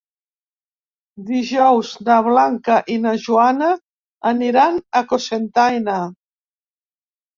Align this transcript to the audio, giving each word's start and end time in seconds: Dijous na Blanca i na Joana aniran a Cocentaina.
Dijous 1.25 1.91
na 2.07 2.15
Blanca 2.29 2.77
i 2.93 2.97
na 3.05 3.13
Joana 3.27 3.69
aniran 4.33 4.83
a 5.01 5.03
Cocentaina. 5.13 5.99